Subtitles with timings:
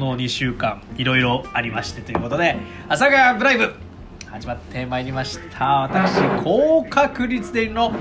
[0.00, 2.56] この2週間いろいろありましてということで
[2.88, 3.74] 「阿佐ヶ谷ブライブ」
[4.32, 5.82] 始まってまいりました。
[5.82, 7.92] 私高確率での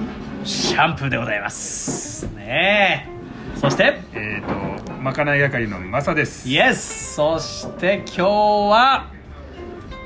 [0.46, 2.26] シャンプーでございます。
[2.38, 3.06] ね。
[3.54, 6.48] えそしてえっ、とまかない係のマサです。
[6.48, 9.08] イエスそして今日は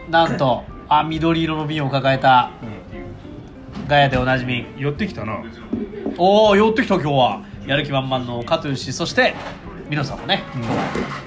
[0.10, 2.50] なんとあ緑色の瓶を抱えた
[3.88, 4.66] ガヤでおなじみ。
[4.80, 5.44] 寄ってきたな。
[6.18, 7.42] おお寄ってきた今日は。
[7.68, 9.36] やる気満々のカトゥー氏そして
[9.90, 10.44] 皆さんもね、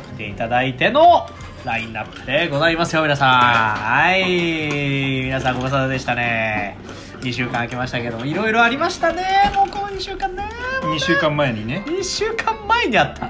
[0.05, 1.29] 来ていただいての
[1.65, 3.29] ラインナップでございますよ皆さん。
[3.30, 5.23] はい。
[5.25, 6.79] 皆さんご無沙汰でしたね。
[7.20, 9.51] 2週間空きましたけどもいろいろありましたね。
[9.55, 10.45] もうこの2週間ね。
[10.83, 10.97] もうね。
[10.97, 11.84] 2週間前にね。
[11.87, 13.29] 2週間前にあった、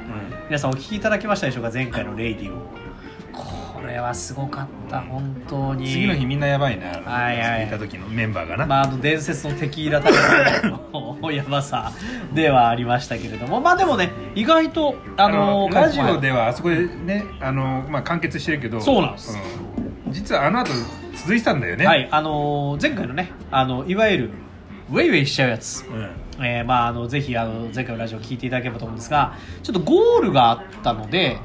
[0.49, 1.71] 皆さんお聞きいただきましたでしょうか？
[1.73, 2.57] 前回の radio。
[2.57, 2.65] こ
[3.87, 5.87] れはすごかった本当に。
[5.87, 7.67] 次の日みんなやばいなはいはい。
[7.67, 11.93] いた時のメンバーがな、まあ、あの伝説のテキーラタレの やばさ
[12.35, 13.61] ではありましたけれども。
[13.61, 19.39] まあでもね意外とあのラジオではあそこでねあの、まあ、完結してるけどそうなんです。
[20.07, 20.13] うん。
[20.13, 20.73] 実はあの後
[21.15, 21.87] 続いてたんだよね。
[21.87, 24.31] はいあの前回のねあのいわゆる
[24.91, 25.85] ウェイウェイしちゃうやつ。
[25.89, 26.09] うん。
[26.39, 31.39] えーまあ、あのぜひあの前回のラジオ聞いていただければと思うんですがちょっとゴールがあったので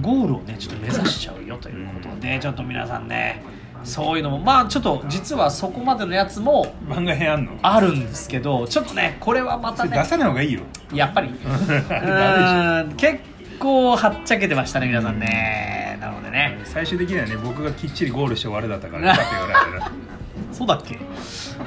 [0.00, 3.42] ゴールをねちょっと目指しちゃうよということで、ちょっと皆さんね
[3.84, 7.52] そういうのもまあちょっと実はそこまでのやつも番外編あんの？
[7.62, 10.60] あるんですけどちょっとねこれはまたね出さない方がいいよ。
[10.92, 11.30] やっぱり。
[12.96, 13.20] 結
[13.58, 16.58] 構はっちゃけてましたね皆さんね、なのでね。
[16.64, 19.90] 最終的にはね僕がきっちりゴールして終わりだったからよかったよな
[20.60, 20.98] そうだっけ？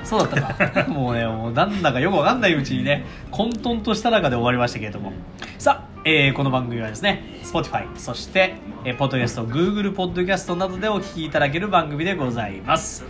[0.04, 0.84] そうだったか。
[0.92, 5.14] もうねもうなんだかよくわかんないうちにね混沌とした中で終わりましたけれども。
[5.58, 13.04] さあ、えーこの番組はですね Spotify そして、えー、ポッドキャスト Google ポッドキャストなどでお聞きいただける番組でございます。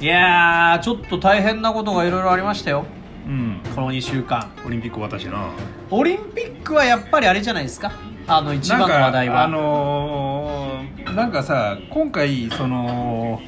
[0.00, 2.84] いやーちょっと大変なことがいろいろありましたよ。
[3.26, 3.60] うん。
[3.74, 4.50] この2週間。
[4.66, 5.46] オリンピック私な。
[5.90, 7.92] オリンピックはやっぱりあれじゃないですか？
[8.28, 9.44] あの一番の話題は。
[9.44, 13.40] あのーなんかさ今回その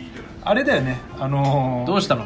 [0.48, 0.98] あれだよね。
[1.18, 2.24] あのーどうしたの？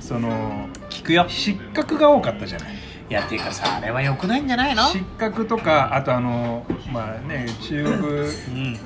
[0.00, 1.26] その聞くよ。
[1.28, 2.74] 失格が多かったじゃない。
[3.10, 4.84] いやっていうかさあれはよくないんじゃないの？
[4.84, 8.78] 失格とかあとあのまあね中国うん。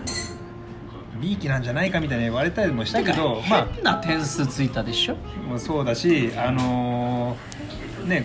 [1.21, 5.16] びいきなんじゃないかみたいに言われたりもしたけどまあ変な点数ついたでしょ？
[5.47, 8.25] もうそうだしあのーね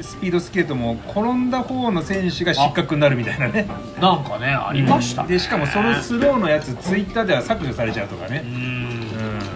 [0.00, 3.66] スピードスケートも転んだ方の選手が失格になるみたいなね。
[4.00, 5.28] なんかねありましたね。
[5.28, 8.83] でしかもそのスローのやつツイッターでは削除されちゃうとかうね、んうん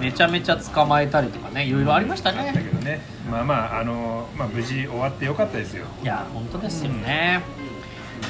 [0.00, 3.00] めちゃめちゃ捕まえたりとかねいろいろありましただけねどね。
[3.30, 5.86] まあまああのまあ無事終わってよかったですよ。
[6.02, 7.42] いや本当ですよね、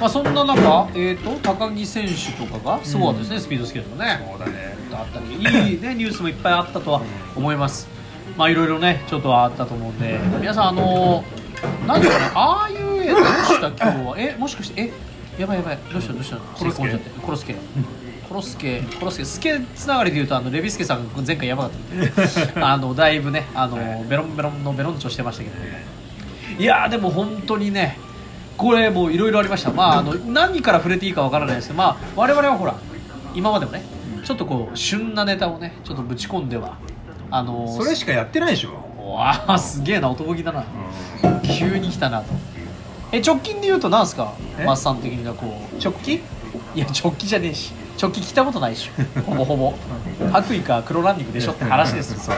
[0.00, 4.20] まあそんな中、えー、と高木選手とかがすごかったですね、スピードスケートのね。
[4.28, 4.76] そうだね。
[4.92, 7.02] あったりいい、ね、ニュースもいっぱいあったとは
[7.36, 7.88] 思います。
[8.36, 11.24] まあいろいろねちょっとあったと思うんで皆さんあの
[11.86, 13.68] 何ですかねああいう絵どうした？
[13.68, 14.14] 今日は。
[14.18, 14.92] えもしかしてえ
[15.40, 16.12] やばいやばいどうした？
[16.12, 16.36] どうした？
[16.36, 16.98] コロスケ。
[17.22, 17.54] コロスケ
[18.28, 22.12] コロスケコロスケスケつながりで言うとあのレビスケさん前回やばかったんで。
[22.62, 23.76] あのだいぶねあの
[24.08, 25.56] ベロンベロンのベロンチョしてましたけど
[26.58, 27.98] いやーでも本当にね
[28.56, 29.70] これもういろいろありました。
[29.70, 32.74] まああの何から触れていいかわからないですけどまあ我々はほら
[33.34, 33.82] 今までもね
[34.24, 36.76] ちょっとこう旬なネタをねちょっとぶち込んでは
[37.30, 38.70] あのそれしかやってないでしょ、
[39.14, 40.60] わあすげえな男気だな。
[40.60, 40.64] う
[41.46, 42.26] 急に来たなと。
[43.12, 44.32] え直近で言うとなんすか？
[44.58, 44.64] え？
[44.64, 45.82] マッサン的にはこう。
[45.82, 46.20] 直帰い
[46.74, 49.20] や直帰じゃねえし直帰来たことないでしょ。
[49.26, 49.74] ほぼほぼ。
[50.32, 52.18] 白衣か黒ランニングでしょって話ですよ。
[52.20, 52.36] そう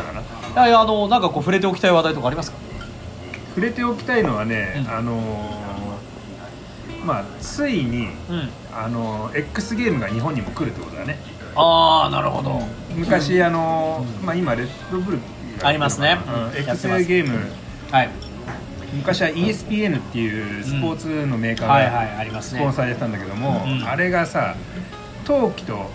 [0.55, 0.67] だな。
[0.67, 2.57] いやあのなんかこう触れておきたい話題とかありますか？
[3.51, 4.95] 触れておきたいのはね、うん。
[4.97, 8.49] あのーまあついにうん。
[8.75, 11.19] あのー X ゲームが日本にも来るってことだね。
[11.57, 12.63] ああなるほど。
[12.95, 15.19] 昔あのーまあ今レッドブル
[15.63, 16.19] ありますね。
[16.55, 16.61] うん。
[16.61, 17.39] X ゲーム。
[17.91, 18.09] はい。
[18.95, 22.61] 昔は ESPN っていうスポーツのメーカはいはいーがありますね。
[22.61, 23.89] スポンサーやってたんだけども、うん。
[23.89, 24.55] あれがさ
[25.31, 25.87] 冬季と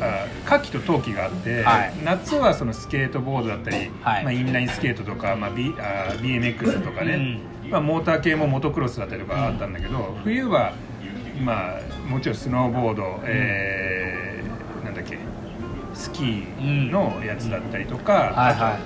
[0.00, 1.94] あ夏季と冬季があって、はい。
[2.04, 4.24] 夏はそのスケートボードだったり、はい。
[4.24, 10.74] まあ、インラインスケートとか、まあ、B あ BMX とかね、まあ、モーター系もモトクロスだったりとかあったんだけど、冬は、
[11.42, 15.18] まあ、もちろんスノーボード、えーなんだっけ
[15.94, 18.78] スキーのやつだったりとか、はいは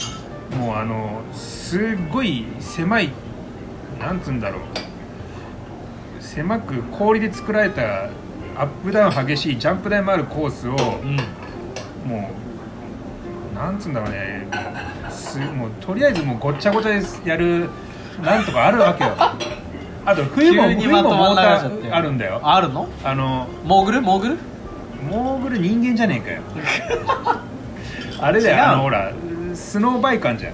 [0.58, 1.80] もうあのすっ
[2.12, 3.10] ごい狭い
[3.98, 4.62] なんつうんだろう。
[6.20, 8.10] 狭く氷で作られた
[8.56, 10.72] アップダウン激しいジャンプ台もあるコースを
[12.06, 12.30] も
[13.52, 14.46] うなんつうんだろうね。
[15.10, 17.68] すもうとりあえずもうごっちゃごちゃでやる
[18.22, 19.14] なんとかあるわけよ。
[20.06, 22.40] あと冬も冬もモーターあるんだよ。
[22.42, 22.88] あるの？
[23.04, 24.02] あのモーグル？
[24.02, 24.38] モーグル？
[25.10, 26.42] モーグル人間じゃねえかよ。
[28.20, 28.64] あれだよ。
[28.68, 29.10] あのほら
[29.54, 30.52] スノーバイクあんじゃん。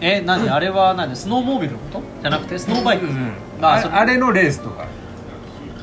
[0.00, 0.48] え何？
[0.48, 1.14] あれは何？
[1.14, 2.02] スノーモービルのこと？
[2.22, 3.94] じゃなくてスノーバイク、うんまあそれ。
[3.94, 4.86] ああれのレースとか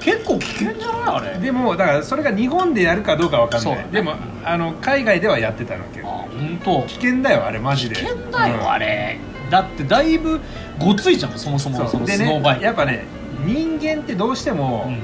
[0.01, 1.15] 結構危険じゃない？
[1.15, 1.39] あれ。
[1.39, 3.75] でもだからそれが日本でやるかどうかわかんない、そう。
[3.75, 4.13] だねでも
[4.43, 6.83] あの海外ではやってたわけあよ本当。
[6.87, 7.95] 危険だよあれマジで。
[7.95, 8.69] 危険だよ、うん。
[8.69, 9.19] あれ
[9.49, 10.39] だってだいぶ
[10.79, 13.05] ごついじゃんそもそもそのそうでスノーバイク、ねやっぱね
[13.45, 14.99] 人間ってどうしてもうん。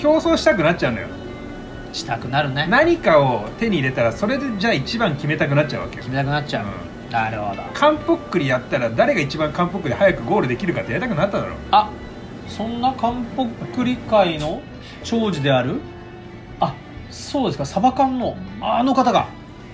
[0.00, 1.08] 競争したくなっちゃうのよ。
[1.92, 2.66] したくなるね。
[2.70, 6.02] 何かを手に入れたらそれでじゃあ一番決めたくなっちゃうわけよ。
[6.04, 7.62] 決めたくなっちゃう、なるほど。
[7.74, 11.54] カンポックリやったら誰が一番カンポックリ早くゴールできるかってやりたくなっただろ。
[11.72, 11.90] あ
[12.50, 14.60] そんな漢方クリ会の
[15.04, 15.80] 長寿である？
[16.60, 16.74] あ
[17.10, 17.64] そうですか。
[17.64, 18.36] サバ缶の？
[18.60, 19.28] あの方が。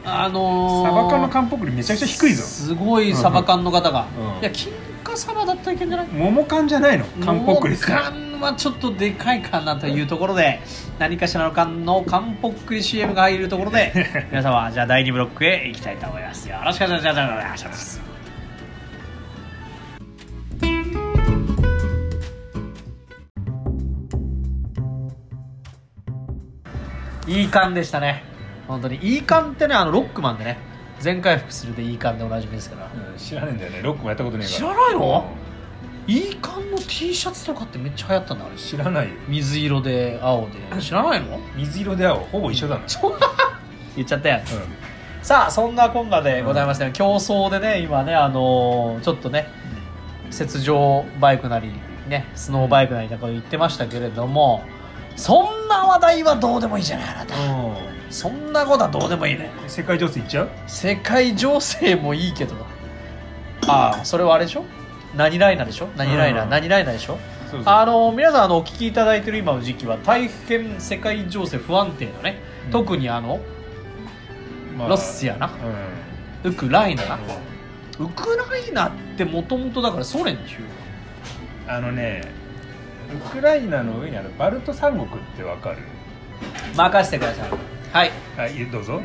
[0.04, 2.42] あのー、サバ缶のカンポックリめちゃくちゃ低いぞ。
[2.44, 4.06] すごいサバ缶の方が、
[4.36, 4.40] うん。
[4.40, 6.06] いや金華サバだったらいけんじゃない？
[6.08, 7.04] 桃缶じゃないの？
[7.24, 10.60] カンポックリもう缶はちょっとでかいかなというところで
[11.00, 13.92] 何かしらの缶の缶ポックリ CM が入るところで
[14.30, 16.48] 皆様じゃあ第2ブロックへ行きたいと思います。
[16.48, 18.05] よろしくお願いします
[27.26, 28.22] いい缶でしたね。
[28.68, 28.96] 本当に。
[28.96, 30.58] いい缶ってねあのロックマンでね。
[30.98, 32.86] 全回復するでいい缶でおなじみですから。
[32.86, 33.80] うん知らないんだよね。
[33.82, 34.58] ロックもやったことねえから。
[34.58, 35.30] 知らないの？
[36.06, 38.56] いい缶の T シャツとかってめっちゃ流行ったんだあれ。
[38.56, 39.14] 知らないよ。
[39.28, 40.80] 水色で青で。
[40.80, 41.38] 知らないの？
[41.56, 42.16] 水色で青。
[42.16, 42.82] ほぼ一緒だ な？
[43.96, 44.42] 言っちゃったやん。
[45.22, 49.48] さあそんなこんなでございまして、競争でね今ねあのーちょっとね
[50.30, 51.72] 雪上バイクなり
[52.08, 54.62] ねスノーバイクなりとか言ってましたけれども
[55.16, 57.34] そんな話題はどうでもいいじゃないあなた。
[57.34, 57.76] うん。
[58.10, 59.50] そんなことはどうでもいいね。
[59.66, 60.50] 世界情勢いっちゃう？
[60.66, 62.54] 世界情勢もいいけど。
[63.66, 64.64] ああそれはあれでしょ？
[65.16, 65.88] 何ライナーでしょ？
[65.96, 66.42] 何ライナ？
[66.42, 66.50] ー、うん。
[66.50, 67.18] 何ライナーでしょ？
[67.50, 67.74] そうそう。
[67.74, 72.70] あの皆さんあのお聞きいただいてる今の時期は大変世界情勢不安定のね、うん。
[72.70, 73.40] 特にあの
[74.76, 75.50] まあロシアな。
[76.44, 76.50] うん。
[76.50, 77.18] ウクライナな。
[77.98, 80.56] ウクライナってもともとだからソ連でしょ？
[81.68, 82.22] あのね
[83.14, 85.78] ウクライナの上にあるバルト三国ってわかる？
[86.76, 87.50] 任せてください。
[87.92, 88.10] はい。
[88.36, 89.00] はいどうぞ。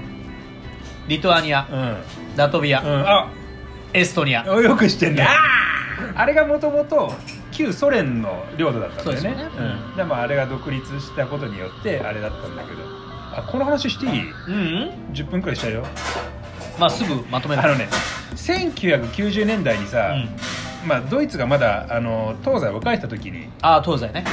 [1.08, 1.68] リトアニア。
[1.72, 1.98] うん、
[2.38, 3.32] ラトビア、うん、あ。
[3.94, 4.46] エストニア。
[4.46, 5.28] よく知ってんね。
[6.16, 7.14] あれがもともと
[7.52, 9.50] 旧ソ連の領土だったんだよね。
[9.90, 12.82] うん、でもあれが独立したことによってあれだったんだけど。
[13.34, 14.32] あこの話していい？
[14.48, 14.54] うん。
[14.54, 15.86] うん10分くらいしたよ。
[16.80, 17.64] まあすぐまとめる。
[17.64, 17.88] あのね
[18.36, 20.30] 1990年代にさ、うん
[20.86, 24.24] まあ、ドイツがまだあの東西を分かれた時に、ああ東西ね。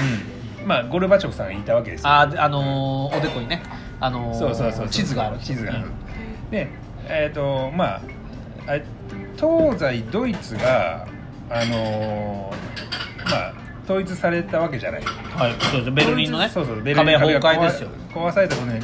[0.66, 2.08] まあ、ゴルバチョフさんがいたわけですよ。
[2.08, 3.62] あーあのーおでこにね。
[4.00, 5.38] あのーそうそうそう地図がある。
[5.38, 6.50] 地図がある、うん。
[6.50, 6.68] で
[7.08, 8.00] えっ、とまあ
[8.66, 8.82] あれ
[9.36, 11.06] 東西ドイツが
[11.50, 13.52] あのーまあ
[13.84, 15.02] 統一されたわけじゃない。
[15.02, 16.48] はいそうですベルリンのね。
[16.48, 17.88] そうそうベルリンの壁崩壊ですよ。
[18.12, 18.80] 壊壊されたことに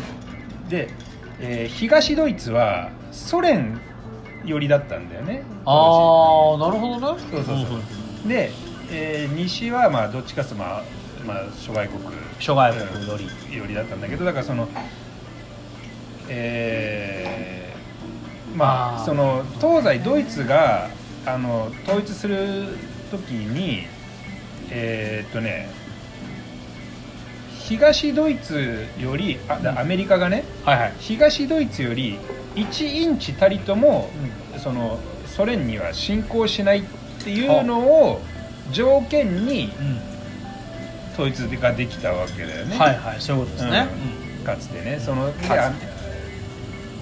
[0.68, 0.88] で、
[1.40, 3.80] えー東ドイツはソ連
[4.44, 5.42] 寄りだったんだよね。
[5.64, 5.70] あ
[6.54, 7.20] あなるほどね。
[7.30, 7.62] そうそうそ
[8.26, 8.28] う。
[8.28, 8.50] で、
[8.90, 10.82] えー西はまあどっちかというとまあ、
[11.26, 12.00] まあ、諸外国
[12.38, 13.24] 諸外国より。
[13.24, 14.66] うん寄りだったんだけどだからその
[16.28, 20.88] えーまあその東西ドイツが
[21.26, 22.66] あの統一する
[23.10, 23.86] 時に
[24.70, 25.68] えーっとね
[27.60, 30.92] 東ドイツよりあだアメリカがねはいはい。
[30.98, 32.18] 東ドイツより
[32.56, 34.10] 1インチたりとも
[34.58, 36.82] そのソ連には侵攻しないっ
[37.22, 38.20] ていうのを
[38.72, 40.14] 条件にうん。
[41.14, 43.86] 統一ができたわけだよね、はいはいそういうことですね。
[44.44, 44.98] かつてね。
[44.98, 45.48] そので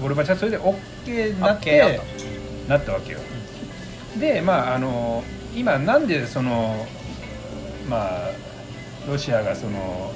[0.03, 2.01] ゴルバチョフはそれで OK になって
[2.69, 3.21] なったわけよ、
[4.21, 5.25] でまああの
[5.57, 6.87] 今なんでその
[7.89, 8.31] まあ
[9.09, 10.13] ロシアがその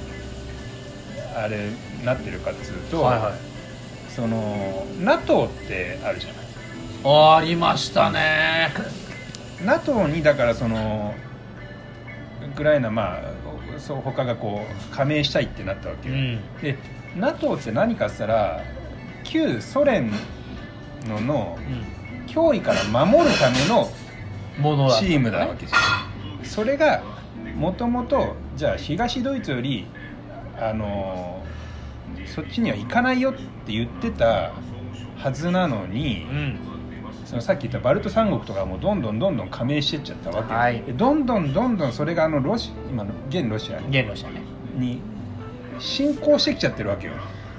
[1.35, 1.71] あれ
[2.05, 3.33] なってるかっつうと、はいはい。
[4.11, 6.45] その NATO ってあるじゃない
[7.03, 8.73] あありましたね。
[9.63, 11.15] NATO にだからその
[12.45, 16.39] ウクライナまあそう他がこう加盟したいってなったわけよ、うん。
[16.61, 16.77] で
[17.15, 18.63] NATO って何かっつったら
[19.23, 20.11] 旧ソ連
[21.07, 21.57] のの
[22.27, 23.89] 脅威から守るための
[24.99, 25.77] チームだわけじゃ
[26.43, 26.45] ん。
[26.45, 27.03] それが
[27.55, 29.85] もともとじゃあ東ドイツより
[30.59, 31.43] あの
[32.25, 34.51] そっちには行かないよって言ってた
[35.17, 36.59] はずなのに、うん
[37.27, 40.81] そのさっき言ったバルト三国とかもどんどんどんどん加盟してっちゃったわけ、はい。
[40.83, 44.41] でどんどんどんどんそれがあのロシ今の現ロシア言語したね。
[44.75, 45.01] に
[45.77, 47.13] 侵攻してきちゃってるわけよ。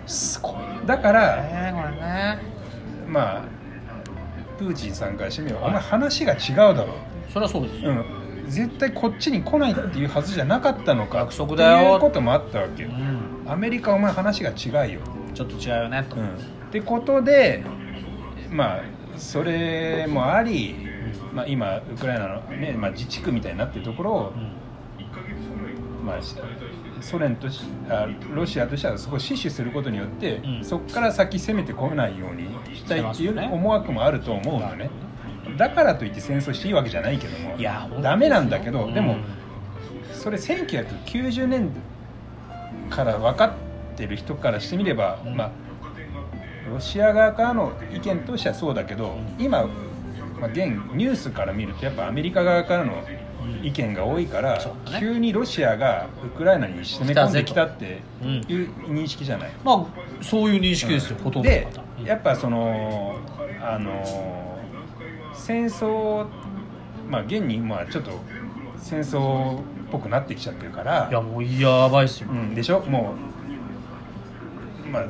[0.06, 2.38] すごいよだからねこれね。
[3.06, 3.44] まあ
[4.58, 6.94] プーチンさんからしてみれば、お前話が違うだろ
[7.28, 7.90] それはそうですよ。
[7.90, 11.76] う、うん、絶対こっちに来ないっていうはずじゃなかったのか約束だよ。
[11.76, 12.88] っていうこともあったわけよ。
[12.88, 13.52] うん。
[13.52, 15.00] アメリカお前話が違うよ、
[15.34, 16.16] ちょっと違うよねと。
[16.16, 16.30] うん、っ
[16.72, 17.62] てことで
[18.50, 20.76] まあそれもあり、
[21.32, 24.58] まあ、今ウクライナの、ねまあ、自治区みたいになってるところを、うん
[26.08, 26.34] まあ、し
[27.02, 27.60] ソ連とし
[27.90, 30.64] あロシアとしてはそこを死守することによって、うん。
[30.64, 34.90] そこから先攻めてこないようにしたいっていう思惑もあると思うのね。
[35.56, 38.94] だからといって戦争していいわけじゃないけどもいやダメなんだけど、うん。
[38.94, 39.16] でも
[40.12, 41.70] それ1990年
[42.90, 43.46] から分か
[43.92, 45.36] ってる人からしてみれば、うん。
[45.36, 45.50] まあ
[46.72, 49.44] ロシア側からの意見としてはそうだけど、うん。
[49.44, 49.66] 今、
[50.40, 50.58] まあ、現
[50.94, 53.02] ニュースから見るとやっぱアメリカ側からの
[53.62, 54.64] 意見が多いから、ね。
[55.00, 59.50] 急にロシアがウクライナに攻め込んできたってうんいう認識じゃない。
[59.64, 59.86] まあ
[60.22, 61.66] そういう認識ですよ、ほとんどので
[62.04, 63.16] やっぱその
[63.60, 64.58] あの
[65.34, 66.26] 戦争
[67.08, 68.10] まあ現にまあちょっと
[68.76, 72.80] 戦争っぽくなってきちゃってるからいやもうやばいですよ、うん、でしょ？
[72.80, 73.14] も
[74.86, 75.04] うまあ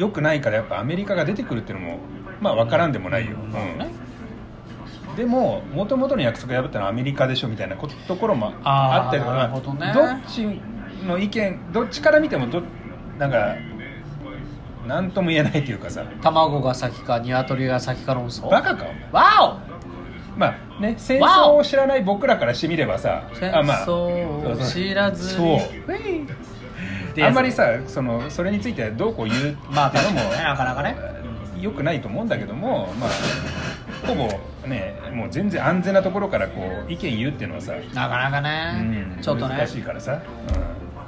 [0.00, 1.98] よくないからやっぱアメリカが出てくるっていうのも
[2.40, 5.16] まあ分からんでもないよ、うん。
[5.16, 9.92] でももともとの約束破ったのはアメリカでしょみたいなこところもあったりとかどね。
[9.92, 10.46] どっち
[11.06, 12.62] の意見どっちから見てもど
[13.18, 13.56] なんか
[14.86, 16.02] 何とも言えないというかさ。
[16.22, 18.48] 卵が先か鶏が先か論争？
[18.48, 18.94] バカかお前。
[19.12, 19.62] わ
[20.38, 23.86] まあね戦争を知らない僕らからしてみればさあまあ。
[23.86, 25.46] 争を知らずそう。
[25.46, 26.26] にウェイ
[27.22, 30.96] あんまりさそのそれについてどうこう言うっていうのも、まあ確かにねなかなかね。
[31.60, 33.10] よくないと思うんだけどもまあ
[34.06, 34.26] ほぼ
[34.66, 39.56] ねもう全然安全なところからこう意見言うっていうのはさ、なかなかね、うんちょっとね。
[39.56, 40.22] 難しいからさ、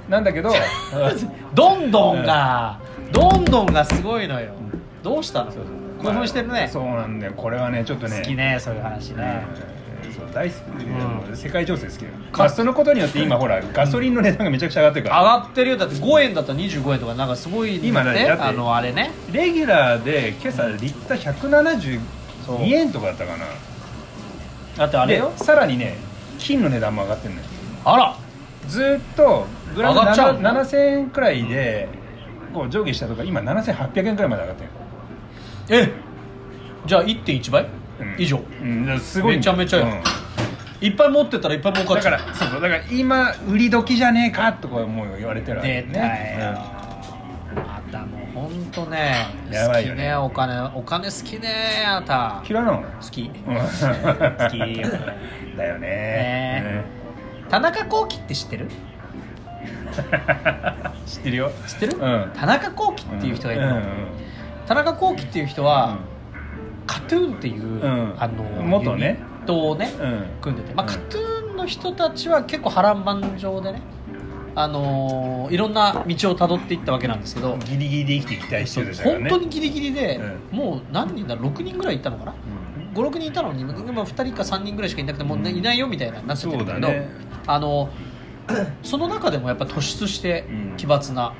[0.06, 0.10] うん。
[0.10, 0.52] なんだけど
[1.54, 2.78] どんどんが、
[3.12, 4.52] どんどんがすごいのよ。
[5.02, 5.52] どうしたの？
[6.02, 7.32] 興奮してるね、そうなんだよ。
[7.34, 8.18] これはねちょっとね。
[8.18, 9.81] 好きねそういう話ね、うん
[10.32, 11.36] 大好き、うん。
[11.36, 15.76] 世界情勢好きよまあそのことによって今ほらガソリンの値段がめちゃくちゃ上がってるから、上がってるよ。
[15.76, 17.88] だって5円だったら25円とかなんかすごいね。
[17.88, 19.12] 今ねだってあのあれね。
[19.30, 23.44] レギュラーで今朝リッターそう172円とかだったかな。
[24.76, 25.32] だってあれよ。
[25.38, 25.96] でさらにね
[26.38, 27.46] 金の値段も上がってるのよ。
[27.84, 28.16] あら。
[28.68, 31.88] ずーっとグラム上がっちゃうの？7 7000円くらいで
[32.54, 34.70] こう上下したとか今7800円くらいまで上がってる
[35.68, 35.92] え
[36.86, 37.81] じゃあ1.1倍、うん
[38.18, 38.40] 以上。
[38.62, 39.00] うん。
[39.00, 39.36] すごい。
[39.36, 39.88] めちゃめちゃよ。
[40.80, 42.60] いっぱい持ってたらいっぱい儲かっちゃうだからそうそう。
[42.60, 46.58] だから今売り時じゃねえかとかもう言われてるわけ出たよ、ね
[47.54, 52.40] あんたもう本当ね好きやばいよねねお金お金好きねあんた。
[52.42, 52.82] うん嫌いなの？
[52.82, 53.22] 好き。
[53.22, 53.30] うん。
[53.30, 53.62] 好
[54.50, 54.58] き。
[54.80, 54.88] よ
[55.56, 55.88] だよね。
[55.88, 56.84] ね
[57.48, 58.64] 田中幸喜って知ってる？
[58.64, 58.68] う
[60.00, 61.52] ん知ってるよ。
[61.68, 62.30] 知ってる、うん。
[62.34, 63.82] 田中幸喜っていう人がいるの、うんうん
[64.66, 65.98] 田中幸喜っていう人は、
[66.86, 68.14] カトゥーンっていう、ん。
[68.18, 69.18] あの元ね。
[69.48, 70.26] ユニをね、うん。
[70.40, 70.92] 組んでて、まあ、うん。
[70.92, 73.82] カトゥーンの人たちは結構波乱万丈でね
[74.54, 79.30] あのーいろんな道をたどっていったわけなんですけどギリギリで生きていきたい人でしたからね。
[79.30, 80.20] 本当にギリギリで、
[80.52, 82.34] うもう何人だ6人ぐらいいたのかな？
[82.94, 83.04] うん。
[83.04, 87.10] 56人いたのに今2人か3人ぐらいしかいなくてもういないよみたいななっちゃってるんだけどそうだね。
[87.46, 87.88] あの
[88.82, 90.76] その中でもやっぱ突出してうん。
[90.76, 91.32] 奇抜な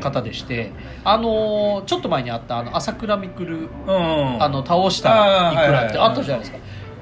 [0.00, 0.72] 方でして、
[1.04, 6.58] あのちょっと前にあったあの朝倉未来うんあの倒したいくらってあったじゃないですか。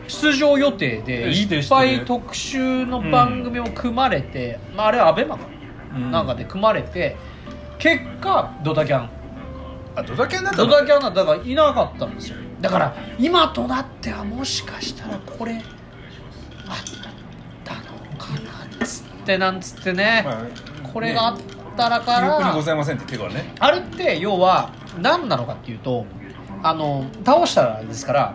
[0.07, 5.45] 出場予定でいっぱい特集の番組を組まれて、まあ、あれはアベマか。
[5.93, 6.11] な,、うん。
[6.11, 7.17] なんかで組まれて
[7.79, 9.09] 結果ドタキャン。
[9.97, 12.37] あドタキャンだったドのタキャンなんだからいなかったんですよ。
[12.61, 15.63] だから今となってはもしかしたらこれあっ
[17.65, 17.81] たの
[18.19, 20.45] かなっつってなんつってね、まあ
[20.95, 21.39] これがあっ
[21.77, 23.55] たらか記憶にごら、ざいませんって言ってからね。
[23.59, 26.07] あれって要は何なのかっていうと
[26.63, 28.35] あの倒したらですから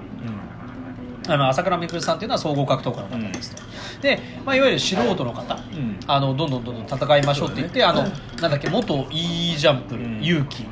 [1.28, 3.62] あの朝倉未来さんっていうのは総合格闘家の方ですと、
[4.02, 6.00] で、まあ、いわゆる素人の方、うん。
[6.08, 8.08] あのどんどんどんどん戦いましょうって言って、あのな
[8.48, 10.24] んだっけ元 E ジャンプ、ん。
[10.24, 10.66] 勇気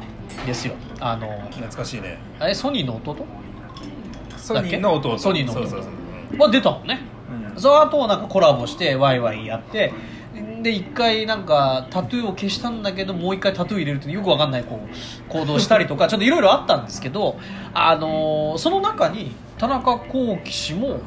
[0.48, 0.74] ですよ。
[1.00, 2.18] あの懐かしいね。
[2.40, 3.26] あれソニーの弟？
[4.36, 5.18] ソニーの弟。
[5.20, 5.62] ソニーの弟。
[5.62, 5.90] そうそうそ
[6.38, 7.02] うは出たもんね、
[7.54, 7.62] うん。
[7.62, 9.94] その後なんかコラボしてワイワイやって
[10.64, 17.38] で一回なんかタトゥーを消したんだけどもう一回タトゥー入れるってよくわかんないこう行動したりとか ちょっといろいろあったんですけど、
[17.74, 21.00] あのーその中に田中幸喜氏も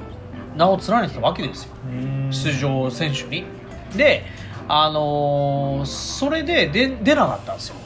[0.57, 1.71] 名を連ねてたわけですよ。
[1.89, 2.33] うん。
[2.33, 3.45] 出場選手に。
[3.97, 4.25] で
[4.69, 7.77] あのーそれで出出なかったんですよ。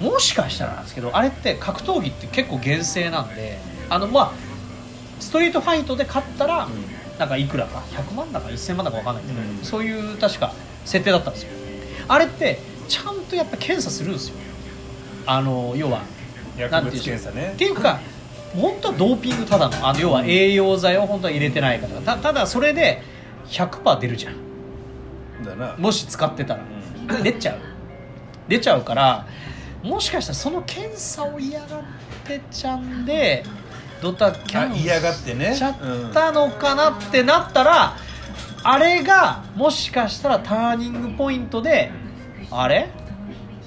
[0.00, 3.58] もしかしたらなんですけどあれって格闘技って結構厳正なんで
[3.88, 4.30] あのまあ
[5.20, 6.66] ストリートファイトで勝ったら、
[7.16, 9.58] なんかいくらか100万だか1000万だか分かんないけど、うん。
[9.62, 10.52] そういう確か
[10.84, 11.50] 設定だったんですよ。
[12.08, 12.58] あれって
[12.88, 14.34] ちゃんとやっぱ検査するんですよ。
[15.26, 16.02] あの要は
[16.56, 17.52] 薬物検査ね。
[17.54, 18.00] っていうか
[18.54, 22.00] 本当はドーピングただのあの要は栄養剤を本当は入れてないから。
[22.00, 23.02] たただそれで
[23.46, 25.44] 100%出るじゃん。
[25.44, 25.74] だな。
[25.78, 26.60] もし使ってたら、
[27.22, 27.58] 出ちゃう。
[28.48, 29.26] 出ちゃうから
[29.82, 31.82] もしかしたらその検査を嫌がっ
[32.26, 33.44] てちゃんで
[34.00, 35.54] ドタキャンあ嫌がってね。
[35.54, 37.96] しちゃったのかなってなったら
[38.64, 41.90] あれがもしかしたらターニングポイントで
[42.50, 42.88] あれ？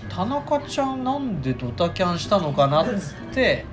[0.10, 3.66] 田中ちゃんなんでドタキャンしたのかなっつって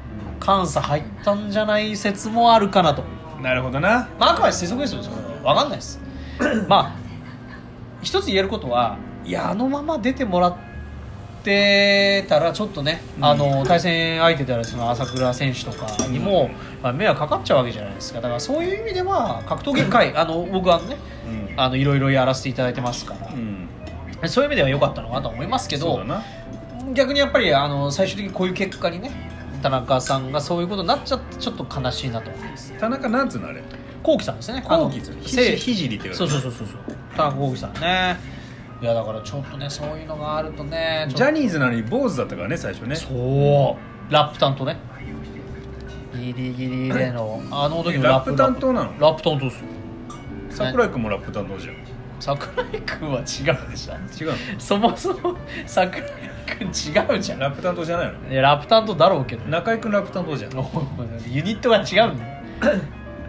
[0.44, 3.04] 監査入ったんじゃない説もあるかなと。
[3.40, 4.08] なるほどな。
[4.18, 5.02] まああくまで推測ですよ。
[5.02, 6.00] それは分かんないです。
[6.66, 6.96] まあ
[8.02, 10.71] 一つ言えることはいやあのまま出てもらって
[11.42, 13.24] たらちょっとね、うん。
[13.24, 16.50] あの対戦相手であるその朝倉選手とかにも、
[16.82, 18.20] まあ、迷惑かかっちゃうわけじゃないですか。
[18.20, 20.96] だからそういう意味では格闘技界あの僕はね
[21.26, 21.60] うん。
[21.60, 23.68] あのいろいろやらせていただいてますから、うん。
[24.28, 26.00] そういう意味では良かったのかなと思いますけど
[26.94, 29.10] 逆にやっぱりあの最終的にこういう結果にね
[29.62, 32.72] 田中さんがそういうことになっちゃってちょっと悲しいなと思います。
[32.78, 33.62] 田中なんつうのあれ？
[34.02, 34.64] こうきさんですね。
[34.66, 36.78] こうきひじりっていうそうそうそうそうそう。
[37.16, 38.16] 田中こうきさんね
[38.82, 42.96] いやだからちょっとねそういうのがあるとねジャニーズなのに坊主だったからね最初ね。
[42.96, 43.78] そ
[44.10, 44.12] う。
[44.12, 44.76] ラップ担当ね。
[46.16, 48.34] ギリギリでのあの時のラップ。
[48.34, 48.98] 担当なの？
[48.98, 49.66] ラップ担当ですよ。
[50.50, 51.76] 桜井君もラップ担当じゃん。
[52.18, 53.24] 桜井君は違う
[53.70, 54.24] でしょ。
[54.24, 54.60] 違うの？
[54.60, 56.10] そもそも桜井
[56.58, 57.38] 君違うじゃん。
[57.38, 58.32] ラップ担当じゃないの？
[58.32, 59.44] いやラップ担当だろうけど。
[59.48, 60.52] 中居君ラップ担当じゃん。
[61.32, 62.80] ユニットが違うんだよ。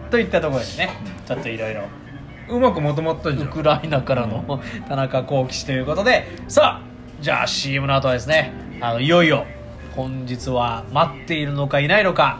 [0.09, 1.83] といったところでねちょっといろいろ
[2.53, 3.47] うまくまとまったじゃん。
[3.47, 6.27] ウクライナからの田中幸喜氏ということで。
[6.47, 9.45] さあじゃあ CM の後はですねあのいよいよ
[9.95, 12.39] 本日は待っているのかいないのか。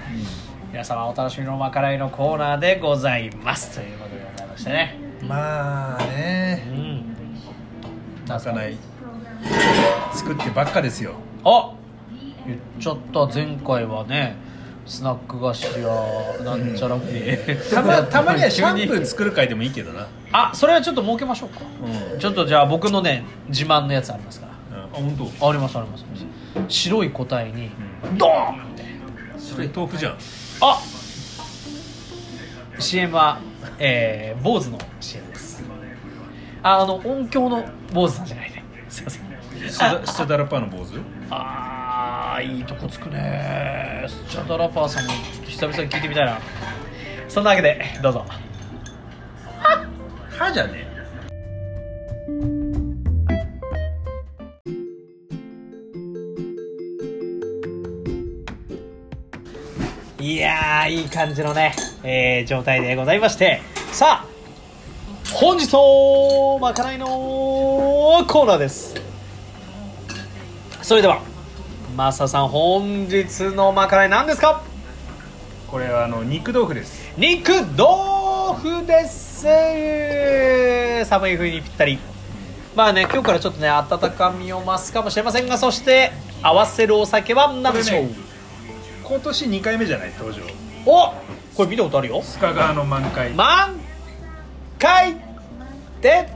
[0.72, 3.76] 皆様お楽しみのまかないのコーナーでございます。
[3.80, 5.00] ということでございましてね。
[5.22, 7.06] まあうねん。
[8.28, 8.76] 泣かない。
[10.14, 11.14] 作ってばっかですよ。
[11.44, 11.74] あ
[12.46, 13.26] 言っちゃった。
[13.28, 14.36] 前回はね
[14.86, 17.38] スナック菓子やなんちゃら系
[17.74, 20.08] たまたまにはシャンプー作る回でもいいけどな。
[20.32, 21.62] あそれはちょっと設けましょうか。
[22.14, 22.20] うん。
[22.20, 24.84] ちょっとじゃあ僕のね自慢のやつありますから。
[24.84, 25.50] あ本当？
[25.50, 26.06] ありますあります。
[26.68, 27.70] 白い個体に
[28.18, 28.84] ドーンって。
[29.38, 30.18] それ豆腐じゃん。
[30.62, 30.82] あ
[32.80, 33.40] CM は、
[33.80, 35.64] えー、坊主の CM です。
[36.62, 38.64] ああの音響の坊主なんじゃないね。
[38.90, 39.24] すいません。
[39.70, 41.00] スチャスチャダラパーの坊主？
[41.30, 44.06] あーいいとこつくね。
[44.08, 46.40] スチャダラパーさんもちょっと久々に聞いてみたいな。
[47.28, 48.26] そんなわけでどうぞ。
[50.30, 50.88] 歯じゃね
[60.20, 63.62] いやーいい感じのね、えー状態でございまして。
[63.92, 64.28] さあ
[65.34, 68.96] 本日のまかないのコーナーです。
[70.82, 71.22] それでは
[71.96, 74.64] マサさん本日のまかない何ですか？
[75.70, 77.12] これはあの肉豆腐です。
[77.18, 79.46] 肉豆腐です。
[81.06, 82.00] 寒い冬にぴったり。
[82.76, 88.16] まあね今日からちょっとね温かみを増すかもしれませんがそして合わせるお酒は何でしょう、ね
[89.04, 90.42] 今年2回目じゃない登場。
[90.86, 91.14] お
[91.56, 92.22] これ見たことあるよ。
[92.22, 93.32] 須賀川の満開。
[93.34, 93.76] 満
[94.80, 95.16] 開
[96.02, 96.30] で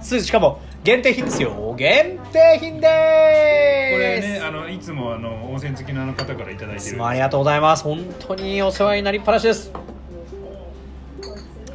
[0.00, 1.74] すしかも限定品ですよ。
[1.78, 2.86] 限定品で
[3.92, 7.84] これすねあのいつもあの温泉好きのあの方からいただいいてるつもありがとうございます。
[7.84, 9.72] 本当にお世話になりっぱなしです。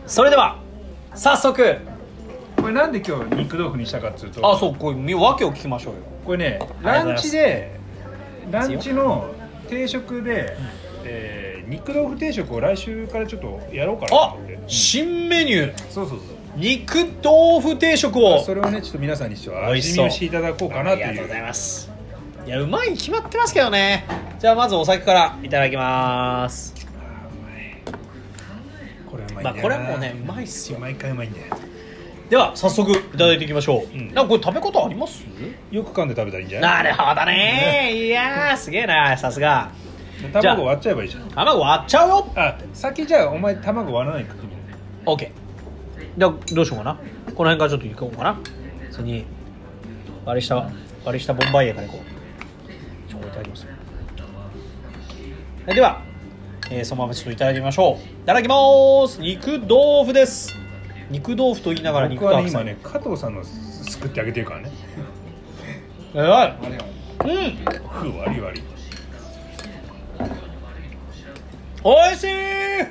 [0.06, 0.60] それでは
[1.16, 1.78] 早速。
[2.58, 6.00] これなんで今日肉豆腐にしたかっつうとあそうこれみ訳を聞きましょうよ。
[6.26, 7.80] これねランチで
[8.52, 9.30] ランチの
[9.70, 10.58] 定食で、
[11.06, 15.78] えー肉豆腐定食を来週からちょっとやろうかなとあ思って、うん新メニュー。
[15.90, 16.20] そうそう
[16.58, 18.44] 肉豆腐定食を。
[18.44, 21.08] それをねちょっと皆さんにしては美味見をしていただこうかなという。
[21.08, 21.92] ありがとうございます。
[22.48, 24.06] いやうまいに決まってますけどね。
[24.40, 26.74] じゃあまずお酒からいただきます。
[29.12, 30.80] これうまいまあこれはもうねうまいっすよ。
[30.80, 31.46] 毎回うまいんだよ
[32.30, 34.14] では早速いただいていきましょう、うん。
[34.14, 35.24] なんかこれ食べ方あります？
[35.70, 36.84] よく噛んで食べたらいいんじゃない？
[36.84, 37.92] なるほどね。
[37.94, 39.72] いやーすげえなさすが。
[40.34, 41.30] 卵割っちゃえばいいじゃん。
[41.30, 42.28] 卵割っちゃうよ。
[42.36, 44.34] あ先じゃあお前卵割らないか
[45.06, 45.30] OK
[46.18, 46.96] じゃあどうしようかな。
[46.96, 47.02] こ
[47.44, 48.40] の辺からちょっといこうかな。
[48.92, 49.26] 次に
[50.26, 50.56] 割り下
[51.06, 52.02] 割り下ボンバイエからいこう。
[53.10, 53.68] ちょっといただきます。
[55.68, 56.02] では、
[56.72, 57.98] えーそのままちょっといただいてみましょう。
[57.98, 58.56] いただきま
[59.08, 59.22] す。
[59.22, 60.56] 肉豆腐です。
[61.12, 64.72] 肉豆腐と言いながら肉僕はねと白菜今ね加藤さんのすくってあげてるからね。
[66.16, 66.52] えらい。
[66.52, 66.68] うん。
[67.90, 68.68] ふ割り割り。
[71.84, 72.82] おいしい。
[72.82, 72.88] う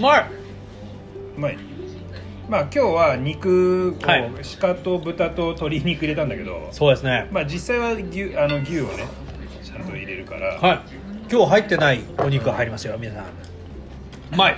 [0.00, 0.30] まい
[1.50, 1.56] う
[2.48, 4.30] まあ今日は肉こう、はい。
[4.60, 7.28] 鹿と豚と鶏肉入れたんだけどそうですね。
[7.30, 9.06] まあ実際は牛あの牛をね
[9.62, 10.80] ちゃんと入れるから、はい。
[11.30, 13.24] 今日入ってないお肉が入りますよ皆さん。
[13.24, 13.26] う
[14.36, 14.56] まい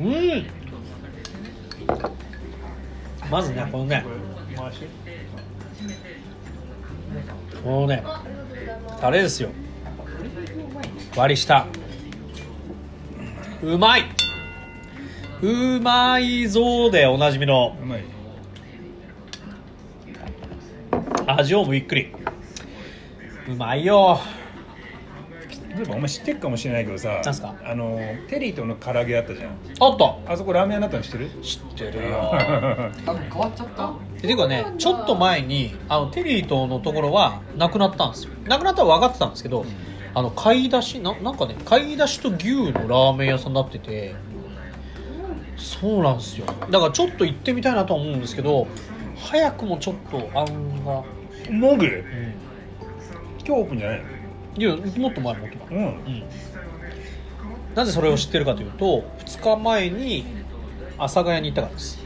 [0.00, 0.06] うん。
[0.06, 0.46] うん。
[3.30, 4.04] まずねこのね。
[7.62, 8.02] このね
[9.00, 9.50] タレですよ。
[11.16, 11.66] 割り下
[13.62, 14.04] うまい。
[15.42, 17.76] うまいぞでおなじみの。
[17.80, 18.04] うまい。
[21.26, 22.08] 味をもゆっくり
[23.48, 24.18] うまいよ。
[25.76, 27.54] 例えばお前知ってるかもしれないけどさなんすか？
[27.64, 29.50] あのテリーとの唐揚げあったじゃん。
[29.80, 30.32] あった。
[30.32, 31.30] あそこラーメン屋になったの知ってる？
[31.42, 32.30] 知ってるよ。
[32.34, 33.92] あ変わっちゃった？
[34.20, 38.32] ていうかねちょっと前にあのテリーとのところはなくなったんですよ。
[38.46, 39.64] なくなったら分かってたんですけど、
[40.18, 44.16] あの買い出しななんかね買い出しと牛のラーメン屋さんになってて
[45.56, 46.46] そうなんですよ。
[46.70, 48.66] だからちょっと行ってみたいなとは思うんですけど
[49.16, 51.04] 早くもちょっと案が、
[51.50, 52.34] モグうん、
[53.46, 54.04] 今日オープンじゃないの？
[54.56, 55.78] いやもっと前もっと前。
[55.78, 55.84] うん。
[55.84, 56.22] うん。
[57.76, 60.26] なぜそれを知ってるかというと2日前に
[60.98, 61.96] 阿佐ヶ谷に行ったからです。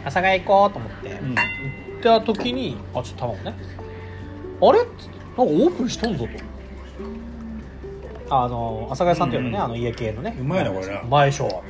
[0.00, 1.34] 阿佐ヶ谷行こうと思って、うん。
[1.36, 1.40] 行
[2.00, 3.54] った時にあちょっと卵ね。
[4.60, 4.80] あれ？
[4.80, 4.86] っ
[5.42, 6.30] オープンしとんぞと。
[8.28, 9.60] あの阿佐ヶ谷さんっていうのね、うん。
[9.60, 10.36] うんあの家系のね。
[10.40, 11.00] うまいなこれな。
[11.00, 11.62] うまいでしょ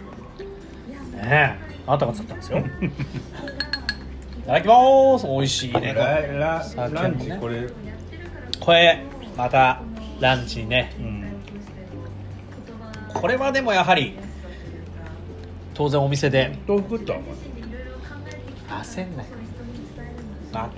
[1.12, 1.56] ねえ。
[1.86, 2.58] あなたが作ったんですよ。
[2.58, 2.62] い
[4.46, 5.26] ただきます。
[5.26, 5.94] 美味しいね。
[5.94, 6.60] ラ
[7.08, 7.68] ンチこれ。
[8.60, 9.02] これ
[9.36, 9.80] また
[10.20, 10.92] ランチにね。
[10.98, 11.26] うん。
[13.12, 14.18] これはでもやはり
[15.74, 16.58] 当然お店で。
[16.66, 17.24] 豆腐食ったお前
[18.82, 19.26] 焦んない。
[20.52, 20.70] あ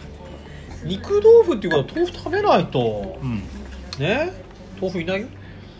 [0.85, 3.19] 肉豆腐っていうことは豆腐食べないと。
[3.23, 3.39] うん。
[3.99, 4.33] ね？
[4.81, 5.27] 豆腐いないよ？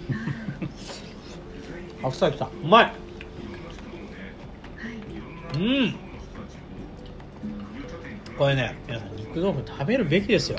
[2.03, 2.47] 白菜きた。
[2.47, 2.93] うまい。
[5.55, 5.95] うん。
[8.37, 10.59] これね皆さん肉豆腐食べるべきですよ。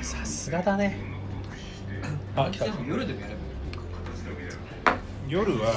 [0.00, 0.96] さすがだね。
[2.36, 2.66] あ来た。
[2.86, 3.40] 夜でもやれば
[5.28, 5.72] 夜は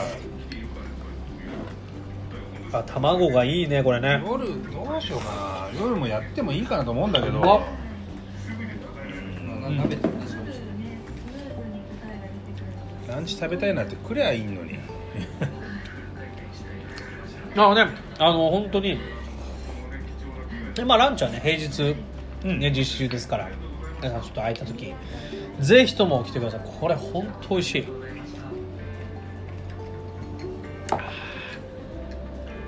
[2.74, 4.22] あ卵がいいねこれね。
[4.26, 5.80] 夜どうしようかな。
[5.80, 7.40] 夜もやってもいいかなと思うんだけど。
[7.40, 7.62] うまっ
[9.62, 10.36] な鍋と同じ
[13.08, 14.78] ランチ食べたいなってくりゃいいのに。
[17.56, 17.88] あのね
[18.20, 19.00] あの本当に。
[20.76, 21.96] でまあランチはね平日、
[22.44, 22.60] うん。
[22.60, 23.50] ね実施中ですから。
[24.00, 24.94] 皆さんちょっと空いた時
[25.60, 26.60] ぜひとも来てください。
[26.80, 27.88] これ本当美味しい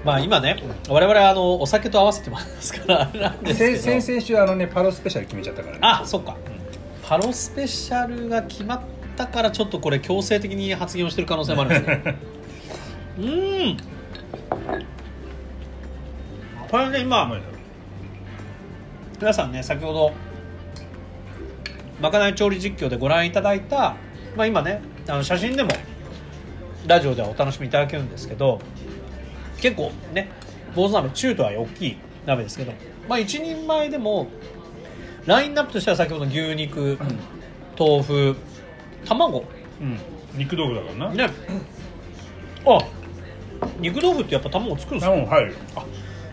[0.10, 0.56] まあ今ね
[0.90, 4.02] 我々あのお酒と合わせてますからあれ なんですけ先ど。
[4.02, 5.80] 先々週あのねパロスペシャル決めちゃったからね。
[5.84, 6.36] あそっか、
[7.08, 8.80] パロスペシャルが決まっ
[9.16, 12.16] たからちょっとこれ強制的に発言をしてる可能性もあるんですね。
[13.20, 13.78] うーん。
[16.72, 17.32] これね今
[19.20, 20.12] 皆さんね先ほど
[22.02, 23.96] まかない調理実況でご覧いただいた、
[24.36, 25.70] まあ、今ねあの写真でも
[26.88, 28.60] ラジオではお楽しみいただけるんですけど
[29.62, 30.30] 結構ね
[30.76, 32.74] 坊主鍋中とは大きい鍋ですけど、
[33.08, 34.28] まあ、1人前でも
[35.26, 36.98] ラインナップとしては先ほどの牛肉
[37.78, 38.36] 豆腐
[39.06, 39.46] 卵。
[39.82, 39.98] うん。
[40.36, 41.28] 肉豆腐だからな。
[41.28, 41.34] ね。
[42.66, 42.80] あ
[43.80, 45.16] 肉豆腐ってやっぱ卵作るんですか？
[45.16, 45.58] 卵入るよ。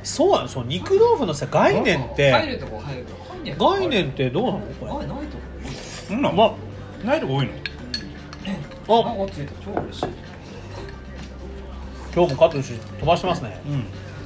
[0.03, 0.55] そうなんです。
[0.57, 3.25] よ肉豆腐のさ概念って入るとこ入るとこ。
[3.33, 4.61] 入んねや概念ってどうなの？
[4.61, 4.93] これ。
[4.93, 5.43] あないとこ。
[6.11, 7.53] うんなまあないとこ多いの？
[8.89, 9.03] あ。
[9.03, 10.07] 卵ついた超嬉しい
[12.17, 13.61] 今日もカットし飛ばしてますね。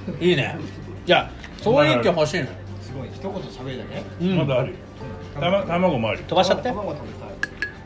[0.08, 0.24] うん。
[0.24, 0.56] いいね。
[1.04, 1.28] いや
[1.60, 2.50] そういう意見欲しいのよ。
[2.80, 4.04] すごい一言喋るだけ。
[4.24, 4.36] うん。
[4.38, 4.76] まだあるよ。
[5.34, 6.24] たま卵もあるよ。
[6.28, 6.68] 飛ばしちゃって？
[6.68, 7.28] 卵食べたい。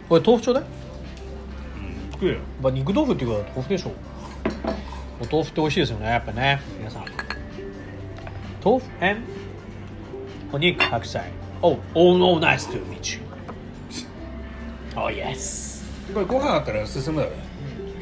[0.06, 2.12] これ豆腐ちょうだい、うん。
[2.12, 2.38] 食えよ。
[2.60, 3.92] まあ、肉豆腐っていうから豆腐でしょ。
[5.22, 6.60] お豆腐って美味しいですよねやっぱね。
[6.78, 7.04] 皆さん。
[8.62, 9.22] 豆腐 and
[10.52, 11.30] お肉白菜。
[11.62, 13.22] Oh, oh no, nice to meet you.
[14.94, 15.82] Oh yes.
[16.12, 17.32] これご飯あったら進むだろ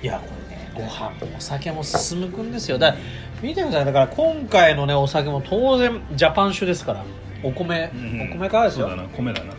[0.02, 0.41] いやこれね
[0.74, 2.78] ご飯もお酒も進むくんですよ。
[2.78, 3.02] だから
[3.42, 7.04] 見てくださいだから今回のねお酒も当然ジャパン酒ですから
[7.42, 8.88] お米、うんお米からですよ。
[8.88, 9.52] そうだな米だな。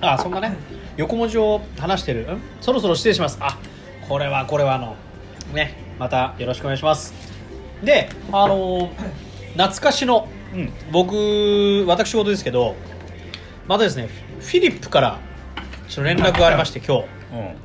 [0.00, 0.56] あそんなね
[0.96, 2.22] 横文字を話してる。
[2.22, 2.40] ん？
[2.60, 3.38] そろそろ失礼します。
[3.40, 3.58] あ
[4.08, 4.96] これはこれはあの
[5.52, 7.14] ねまたよろしくお願いします。
[7.82, 8.90] であのー
[9.54, 10.72] 懐かしのうん。
[10.92, 12.74] 僕私事ですけど
[13.66, 14.08] またですね
[14.40, 15.18] フィリップから
[15.88, 17.04] ちょっと連絡がありまして今日。
[17.32, 17.56] うん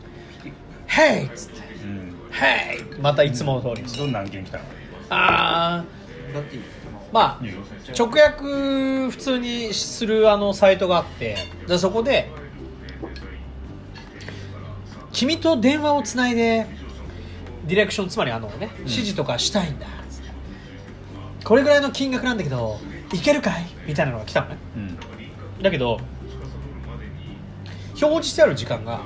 [0.88, 1.57] 「Hey!」っつって
[2.38, 2.44] うん
[2.98, 3.98] 「Hey!」またいつもの通りです。
[3.98, 4.64] どんな案件来たの？
[5.10, 6.34] あー。
[6.34, 6.62] だっていい
[7.12, 7.46] まあ
[7.98, 12.30] 直訳普通にするあのサイトがあってでそこで
[15.14, 16.68] 「君と電話をつないで
[17.66, 20.30] ディレクションつまりあのね指示とかしたいんだ」つって
[21.46, 22.78] これぐらいの金額なんだけど
[23.14, 24.58] いけるかい?」みたいなのが来たのね。
[24.76, 24.98] うん。
[25.64, 26.00] だけど
[28.00, 29.00] 表示してある時間が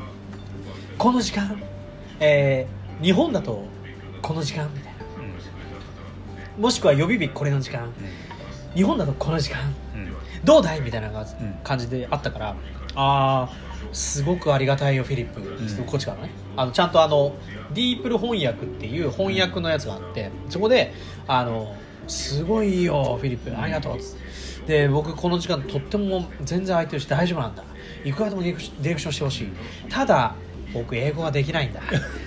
[0.98, 1.62] この時間、
[2.20, 3.64] えー日本だと
[4.22, 5.02] この時間みたいな。
[6.58, 7.92] もしくは予備日これの時間。
[8.76, 9.74] 日本だとこの時間。
[9.96, 10.02] うん。
[10.04, 10.12] うん
[10.44, 11.12] どうだいみたいな
[11.64, 12.56] 感じであったから。
[12.96, 13.50] あ
[13.94, 15.86] すごくありがたいよフィリップ、ん。
[15.86, 16.32] こっちからね。
[16.56, 17.36] あのちゃんとあの
[17.74, 20.94] ディープル翻訳っていう翻訳のやつがあってそこで
[21.28, 21.76] あの
[22.08, 23.56] すごいよフィリップ。
[23.58, 24.00] ありがとうっ
[24.68, 27.64] で僕この時間とっても全然空いてるし大丈夫なんだ。
[28.04, 29.48] いくらでもディレクションしてほしい。
[29.90, 30.36] ただ
[30.74, 31.82] 僕英語ができないんだ。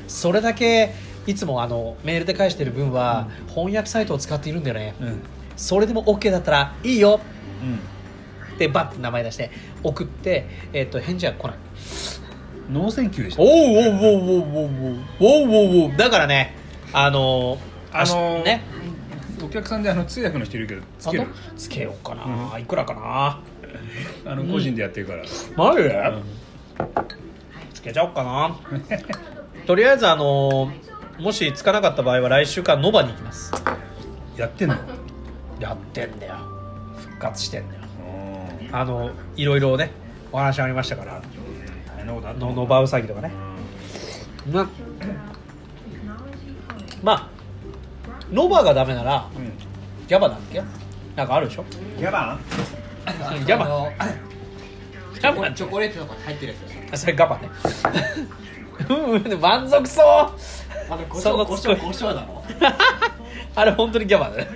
[0.08, 0.94] それだけ
[1.26, 5.20] いつもあのメールで返してる分は翻訳サイトを使っているんだよね、うん。
[5.56, 7.20] それでも OK だったらいいよ。
[7.62, 8.58] うん。
[8.58, 9.50] でバッて名前出して
[9.82, 11.56] 送って、えっと返事は来ない。
[12.72, 15.96] No thank you でしおうょおうおうおうおうおうおうおうおう。
[15.96, 16.54] だからね
[16.92, 17.58] あのー、
[17.92, 18.62] あのーね。
[19.44, 21.26] お客さんであの通訳の人いるけどつける。
[21.56, 23.40] つけようかな、いくらかな。
[24.24, 25.24] あの個人でやってるから、
[25.56, 26.12] マジで、
[26.78, 27.33] つ
[27.84, 28.56] けちゃおうかな。
[29.66, 33.52] とりあえずあのーもしつかなかった場合は来週からノバに行きます。
[34.36, 34.74] やってんの？
[35.60, 36.34] やってんだよ。
[36.98, 37.82] 復活してんだよ。
[38.68, 38.74] うん。
[38.76, 39.92] あのいろいろね
[40.32, 41.22] お話ありましたから。
[42.04, 43.30] のノバウサギとかね。
[44.50, 44.68] な
[47.02, 47.28] まあ
[48.32, 49.52] ノバがダメならうん。
[50.08, 50.60] ギャバだっけ？
[51.14, 51.64] なんかあるでしょ？
[51.96, 52.34] ギャバ？
[53.40, 53.90] ンギャバ。
[55.54, 57.50] チョコレートとか入ってるやつそれガバね。
[58.88, 60.06] うんうん満足そう。
[60.06, 62.44] あの胡その椒胡椒胡椒なの？
[63.56, 64.48] あれ本当にギャバだね。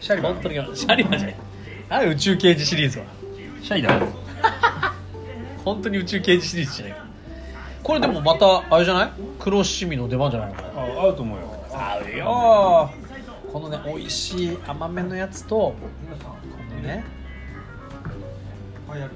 [0.00, 1.36] シャリバ本当にギャバシャリバじゃない。
[1.88, 3.04] あれ宇宙刑事シリーズは？
[3.62, 3.98] シャイだ
[5.64, 6.96] 本当に宇宙刑事シリーズじゃない
[7.82, 9.10] これでもまたあれじゃない？
[9.40, 10.68] 黒七味の出番じゃないのかな？
[10.68, 11.44] あ合うと思うよ。
[11.72, 12.90] 合うよ。
[13.52, 15.74] このね美味しい甘めのやつとこ
[16.74, 17.04] のね
[18.88, 19.12] はいやる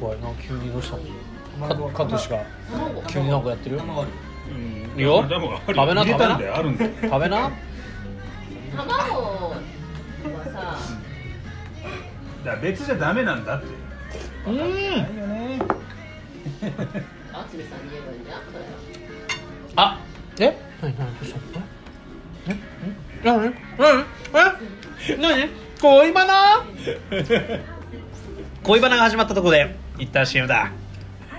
[0.00, 2.42] すごいな急にどうしたのかカトシが。
[3.06, 3.76] 急になんかやってる？
[3.76, 4.10] よ卵ある。
[4.50, 4.54] う
[4.96, 4.98] ん。
[4.98, 5.22] いいよ。
[5.28, 5.28] 食
[5.74, 6.90] べな入れたんだよあるんだよ。
[7.02, 7.50] 食べな。
[8.74, 9.56] 卵は
[10.46, 13.66] さ、だから別じゃダメなんだって。
[14.46, 14.56] うん。
[14.56, 14.80] ないよ
[15.26, 15.58] ね
[17.64, 18.64] さんに言えばいいんれ
[19.76, 20.00] あ
[20.40, 20.94] え何？
[20.96, 20.96] 何？
[20.96, 21.44] どうしたの
[22.48, 22.56] え
[23.22, 23.54] え何？
[23.76, 24.06] 何？
[25.10, 25.50] え何？
[25.82, 26.64] 恋バナ
[28.62, 30.70] 恋バナが始まったところで一旦 CM だ。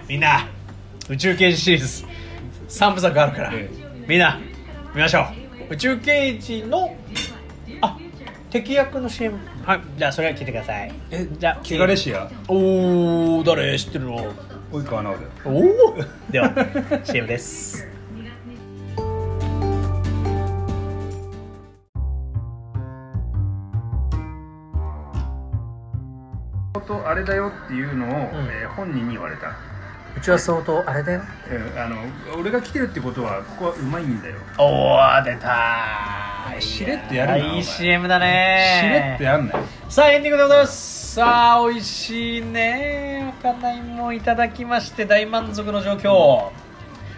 [0.07, 0.47] みんな
[1.09, 2.05] 宇宙刑事シリーズ。
[2.69, 3.69] 3部作あるから、え
[4.07, 4.39] みんな
[4.95, 5.27] 見ましょ
[5.69, 5.73] う。
[5.73, 6.95] 宇宙刑事の
[7.81, 7.97] あ
[8.49, 10.91] 敵役の CM はいじゃあそれは聞いてください。
[11.11, 14.33] えじゃあケガレシアおお誰知ってるの？
[14.71, 16.53] 及川直人おおでは
[17.03, 17.90] CM です
[27.31, 28.13] だよっていうのを、ん。
[28.13, 29.47] えー本人に言われた、
[30.17, 31.21] うちは相当あれだよ。
[31.49, 31.97] えーあの
[32.37, 34.35] 俺が来てるってことはここはうまいんだよ。
[34.57, 38.81] おお出たしれっとやるないい CM だね。
[38.81, 39.63] しれってやんない。
[39.89, 41.15] さあエンディングでございます。
[41.15, 43.33] さあ美味しいね。
[43.43, 46.49] まかないもいただきまして大満足の状況。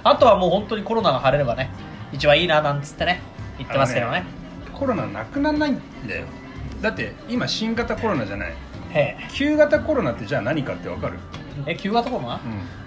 [0.03, 1.69] あとはもう本当にコロナが晴れればね。
[2.11, 3.21] 一番いいななんつってね。
[3.57, 4.23] 言ってますけどね。
[4.73, 6.25] コロナなくならないんだよ。
[6.81, 8.49] だって今新型コロナじゃない。
[8.49, 8.53] へ
[9.31, 11.19] 旧型コロナってじゃあ何かってわかる？
[11.65, 12.41] ええ旧型コロナ、うん。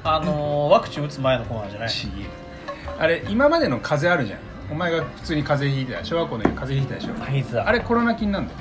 [0.05, 1.89] あのーワクチン打つ前のコロナじゃない。
[1.91, 2.09] ち
[2.99, 4.41] あれ今までの風邪あるじゃん。
[4.73, 7.25] お前が普通に風邪ひいてた小学校の時風邪ひいてたでしょ？
[7.25, 8.59] あいつだあれコロナ菌なんだよ。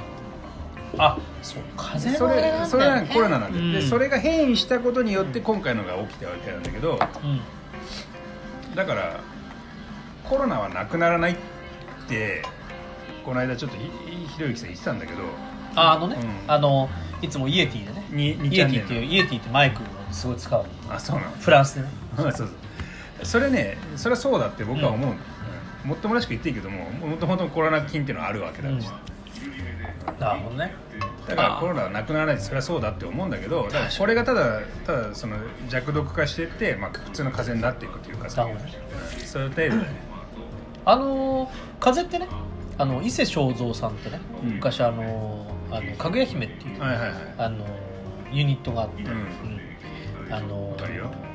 [0.97, 3.73] あそう風そ邪のあれそれはコロナなんだよ、うん。
[3.73, 8.75] でそれが変異したことによって今回のが起きたわけなんだけどうん。
[8.75, 9.19] だから
[10.23, 11.35] コロナはなくならないっ
[12.07, 12.43] て
[13.25, 13.89] この間ちょっとひ
[14.35, 15.23] ひろゆきさん言ってたんだけど。
[15.77, 16.51] ああのね、うん。
[16.51, 16.89] あの
[17.21, 18.05] いつもイエティでね。
[18.11, 20.65] イエティっていうイエティってマイクをすごい使う。
[20.89, 21.31] あそうなの。
[21.31, 21.87] フランスでね。
[22.17, 22.49] そうそう。
[23.23, 25.13] それねそれはそうだって僕は思う、う
[25.87, 25.89] ん。
[25.89, 28.89] もっともらしく言っていいけどももともとコロナ菌っていうのはあるわけだし、
[30.19, 30.73] なるほどね。
[31.27, 35.37] だからあコロナはなくならないそれはそうだって思うんだけどだからこれがただただその
[35.69, 38.47] 弱毒化していって、まあ、普通の風邪になっていくというかさ。
[39.25, 39.69] そういう程度で。
[39.69, 39.85] ね
[40.85, 41.49] あのー
[41.79, 42.39] 風邪ってね
[42.77, 44.49] あの伊勢正三さんってね、うん。
[44.55, 47.11] 昔あのーあのかぐや姫っていう、はいはいはい。
[47.37, 47.85] あのー
[48.31, 49.09] ユニットがあって、うん。
[49.11, 50.33] うん。
[50.33, 50.75] あの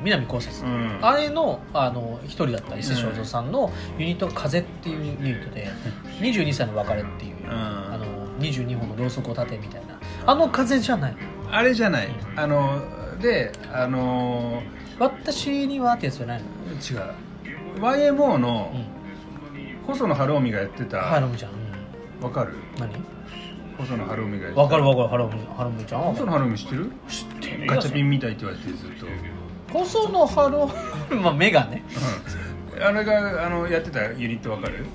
[0.02, 0.98] 南こうせつ、うん。
[1.00, 5.68] あれのあの一人だった伊勢正三さんのユニットが「風」っていうユニットで
[6.20, 7.48] 「22歳の別れ」っていう、ん。
[7.48, 8.06] あの
[8.38, 9.98] 22本のろうそくを立てみたいな。
[10.26, 11.16] あの風じゃない。
[11.50, 12.08] あれじゃない。
[12.36, 12.82] あの
[13.20, 14.62] であの
[14.98, 16.46] 私にはってやつじゃないの？
[16.74, 17.14] 違う。
[17.80, 19.86] YMO のうん。
[19.86, 21.00] 細野晴臣がやってた。
[21.00, 21.52] ハロムちゃん、
[22.22, 22.54] わかる？
[22.78, 22.90] 何？
[23.80, 26.00] 細野晴臣がやってたわかるわかるハロムハロムちゃん。
[26.02, 26.90] 細野晴臣知ってる？
[27.08, 27.72] 知ってるよ。
[27.74, 29.06] ガチャピンみたいって言われてずっと、
[29.78, 30.70] 細野ハロ
[31.20, 31.82] まあ目がね。
[32.76, 32.82] うん。
[32.82, 34.86] あれがあのやってたユニットわかる？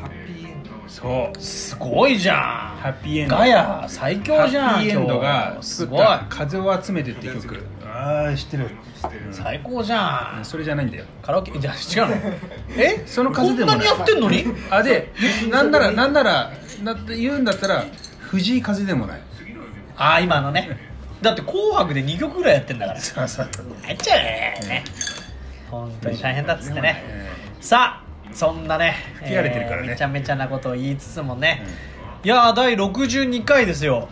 [0.00, 0.70] ハッピーエンド。
[0.86, 1.40] そう。
[1.40, 2.36] すごいじゃん。
[2.38, 3.36] ハッピーエンド。
[3.36, 6.00] ガヤ最強じゃんハッピーエンドがすごい。
[6.00, 7.62] 作った「風を集めて」って曲。
[7.84, 8.70] ああ知ってる。
[9.32, 10.44] 最高じゃん。
[10.44, 11.04] それじゃないんだよ。
[11.22, 11.52] カラオケ？
[11.58, 12.16] じゃあ違うの。
[12.76, 13.02] え？
[13.06, 13.78] その数でもない。
[13.78, 14.44] こんなにやってんのに？
[14.70, 15.12] あで
[15.50, 16.50] なんならなんなら
[16.84, 17.84] だって言うんだったら
[18.30, 19.20] 藤井風でもない。
[19.96, 20.78] ああ今のね。
[21.20, 23.00] だって「紅白」で2曲ぐらいやってんだから。
[23.00, 23.48] そうそう
[23.82, 24.22] 入っちゃう
[24.68, 24.84] ね。
[25.68, 27.02] 本当に大変だっつってね。
[27.04, 29.88] えさあそんなね吹き荒れてるからね。
[29.88, 31.66] めちゃめちゃなことを言いつつもね、
[32.22, 34.08] いやー第62回ですよ。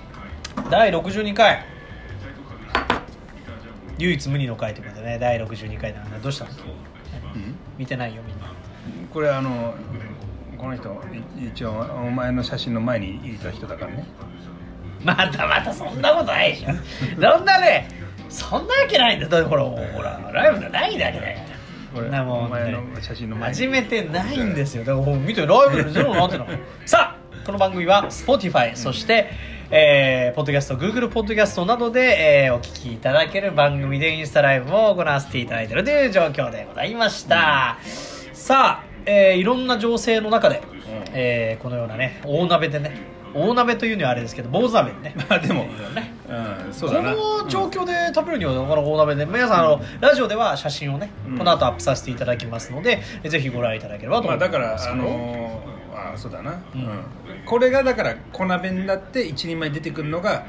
[0.68, 1.64] 第62回。
[3.98, 6.50] 唯一無二の回ということでね第62回だからどうしたの？
[6.50, 7.54] うん。
[7.78, 8.52] 見てないよみんな。
[9.12, 9.74] これあの
[10.59, 10.88] この人
[11.38, 14.05] い一応お前の写真の前にいた人だからね。
[15.05, 16.68] またまたそんなことないでしょ。
[17.14, 17.88] そんなね
[18.29, 21.38] そんなわけないんだよだってほらほらライブじゃないだけだよ。
[21.94, 23.55] これなもうお前の写真の前に。
[23.55, 24.85] 始めてないんですよ。
[24.85, 26.47] だからもう見てライブでゼロになってるの。
[26.85, 29.31] さあこの番組は Spotify そして、
[29.71, 37.79] えー、ポッドキャスト Google ポッドキャストなどで、えーお聞きいただける番組でインスタライブも行わせていただいているという状況でございました、
[38.35, 40.62] さあ、えーいろんな情勢の中で、
[41.12, 42.92] えーこのようなね大鍋でね
[43.35, 45.14] 大鍋というにはあれですけど坊主鍋でね。
[45.29, 46.14] まあでもね。
[46.29, 47.14] うんそうだな。
[47.14, 51.38] この状況で食べるにはこの大鍋で皆さんあのラジオでは写真をねうん。
[51.38, 56.81] この後アップさせていただきますのでぜひご覧いただければとまあ思いますだからあのーあそうだな、うん。
[56.83, 56.88] うん。
[57.47, 60.44] これがだから小鍋になって一人前出てくるのが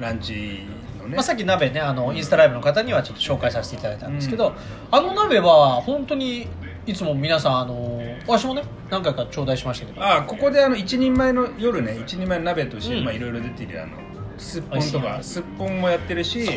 [0.00, 0.60] ランチ
[0.98, 4.52] のね、まあ、さっき鍋ねあのインスタライブの方にはちょっと紹介させていただいたんですけど、
[4.90, 6.48] あの鍋は本当に
[6.86, 10.02] いつも皆さんあの私もね何回か頂戴しましたけど。
[10.02, 13.04] あここであの一人前の夜ね一人前の鍋としてうん。
[13.04, 13.96] まあいろいろ出てるあの
[14.38, 16.48] すっぽんとかすっぽんもやってるし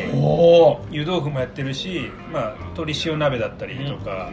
[0.90, 4.30] 湯豆腐もやってるし、まあ、鶏塩鍋だったりとか、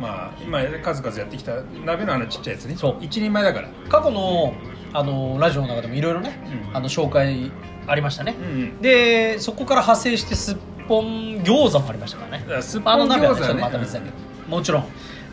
[0.00, 2.76] まあ今数々やってきた鍋のあのちっちゃいやつね。
[2.76, 2.96] そう。
[3.00, 3.68] 一人前だから。
[3.88, 4.54] 過去の
[4.92, 6.76] あのラジオの中でもいろいろね、うん。
[6.76, 7.52] あの紹介
[7.86, 8.80] ありましたね、うんうん。
[8.80, 10.56] でそこから派生してすっ
[10.88, 12.44] ぽん餃子もありましたからね。
[12.44, 14.14] だからすっぽんあの鍋は、ね、餃ちょっとまた別だけど、
[14.48, 14.84] もちろん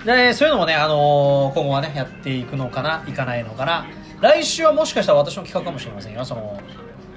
[0.08, 3.86] でそういうのもね、あのー今後はねやっていくのかないかないのかな。
[4.22, 6.60] 来週はもしかしたら私の企画かもしれませんよその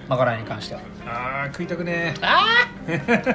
[0.08, 0.80] まかないに関しては。
[1.06, 2.20] あー食いたくねえ。
[2.20, 2.44] あ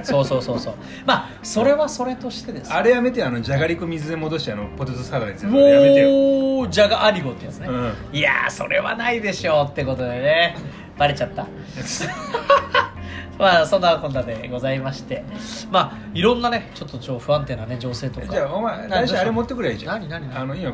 [0.02, 0.74] あ そうそうそうそう。
[1.06, 2.74] まあそれはそれとしてです。
[2.74, 6.10] あれやめてあのじゃがりこ水で戻してあのポテトサラダにするのやめてよ。
[6.10, 7.94] おおじゃがアリゴってやつね、うん。
[8.12, 10.58] いやーそれはないでしょうってことでね。
[10.98, 11.46] バレちゃった
[13.38, 15.24] まあそんなこんなでございまして。
[15.72, 18.28] まあいろんなねちょっと超不安定なね情勢とか。
[18.28, 20.42] じゃあお前何来週あれ持ってくればいいじゃん何何何？
[20.42, 20.74] あの今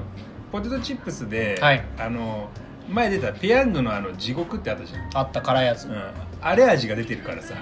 [0.52, 1.84] ポテトチップスで、はい。
[1.98, 2.50] あの
[2.90, 5.96] 前出たペヤングのあの地獄ってあったじゃん、あった辛いやつ、うん、
[6.42, 7.54] あれ味が出てるからさ、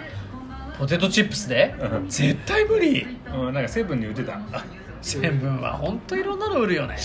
[0.80, 2.10] ポテトチップスで、うん。
[2.10, 3.06] 絶対無理。
[3.32, 4.40] うん、なんかセブンに売ってた。
[5.02, 6.98] セブンは本当いろんなの売るよね。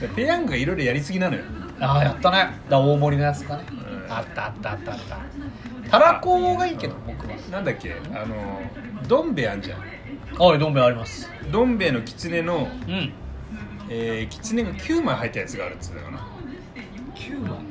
[0.00, 1.44] でペヤングがいろいろやりすぎなのよ。
[1.78, 2.58] ああやったね。
[2.68, 3.74] だ大盛りのやつかね、う
[4.08, 4.12] ん。
[4.12, 5.18] あったあったあったあった
[5.98, 7.34] たらこがいいけど僕は。
[7.50, 7.94] なんだっけ？
[8.14, 8.62] あの
[9.06, 9.80] どん兵衛あんじゃん。
[9.80, 9.86] は
[10.56, 11.30] いどん兵衛あります。
[11.50, 13.12] どん兵衛のきつねのうん。
[13.88, 16.26] えー、きつねが9枚入ったやつがあるっつってたかな。
[17.14, 17.64] 9万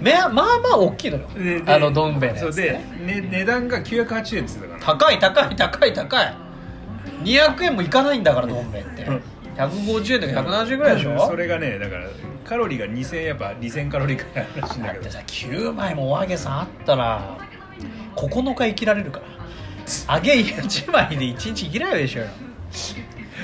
[0.00, 1.28] めまあまあ大きいのよ。
[1.36, 6.34] でであのどん兵衛のそうでね、ね、値段が980円っつってたかな高い高い高い高い。
[7.24, 9.02] 200円もいかないんだからどん兵衛って。
[9.04, 9.22] うん
[9.58, 11.26] 150円とか170円ぐらいでしょ？
[11.26, 12.06] それがねだから
[12.44, 15.04] カロリーが2000やっぱ2000カロリーくらいあるらしいんだけど。
[15.04, 17.38] だってさ9枚もお揚げさんあったら
[18.16, 20.16] 9日生きられるから。
[20.16, 22.30] 揚げ1枚で1日生きられるでしょうよ。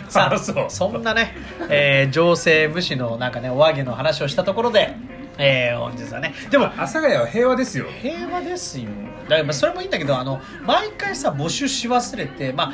[0.09, 0.66] さああそう。
[0.68, 1.35] そんなね、
[1.70, 4.94] えー、情勢無視のなんかねお揚げの話をしたところで、
[5.38, 6.35] えー、本日はね。
[6.50, 7.87] でも阿佐ヶ谷は平和ですよ。
[8.03, 8.88] 平和ですよ。
[9.24, 12.72] だからまあそれもいいんだけどあの毎回さ募集し忘れてまあ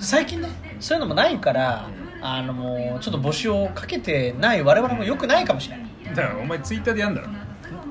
[0.00, 0.48] 最近ね
[0.80, 1.88] そういうのもないから
[2.22, 6.14] あのもうちょっと募集をかけてない我々もよくないかもしれない。
[6.14, 7.28] だからお前ツイッターでやんだろ。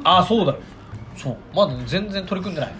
[0.04, 0.60] ああそうだよ。
[1.16, 1.38] そう。
[1.54, 2.74] まだ全然取り組んでない。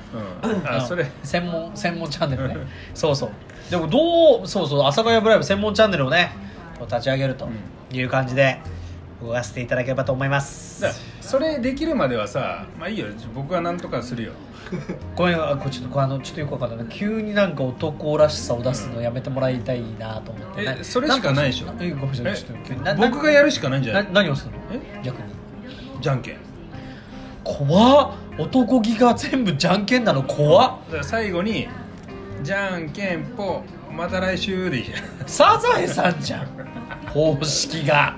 [0.44, 0.68] うん。
[0.68, 1.10] あそれ。
[1.24, 2.58] 専門専門チャンネルね。
[2.94, 3.32] そうそう。
[3.70, 6.32] でもどうそうそう阿佐ヶ谷ブライブ専門チャンネルをね
[6.82, 7.48] 立ち上げると
[7.92, 8.60] いう感じで
[9.22, 10.84] 動かせていただければと思います。
[11.22, 13.08] それできるまではさまあいいよ。
[13.36, 14.32] 僕はなんとかするよ。
[15.16, 20.78] ごめんあこれちょっとあのちょっとよくわかんない急になんか男らしさを出すのやめてもらいたいなと思って。
[20.80, 21.72] えそれしかないでしょ？
[21.72, 24.58] んえごめ僕がやるしかないんじゃなない何をするの？
[24.74, 25.02] え？
[25.04, 25.24] 逆に。
[26.02, 26.38] じゃんけん。
[27.44, 28.12] 怖っ。
[28.38, 30.24] 男気が全部じゃんけんなの？
[30.24, 31.04] 怖っ。
[31.04, 31.68] 最後に
[32.44, 35.28] じゃんけんぽまた来週でいいじゃん。
[35.28, 36.48] サザエさんじゃん。
[37.08, 38.16] 方式が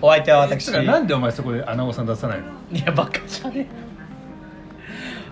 [0.00, 0.68] お相手は私。
[0.70, 2.78] なんでお前そこで穴子さん出さないの？
[2.78, 3.66] いやバカじゃねえ。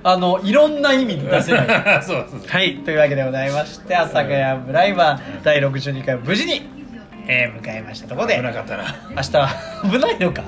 [0.03, 1.67] あのいろんな意味で出せない。
[2.03, 6.69] そうそうはいというわけでございまして阿佐ヶ谷ブライバー第62回は無事に
[7.29, 8.85] えー迎えましたところで危なかったな。
[9.17, 9.49] 明日は
[9.91, 10.43] 危ないのか。